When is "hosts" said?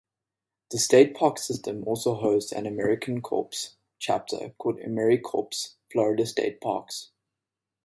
2.15-2.51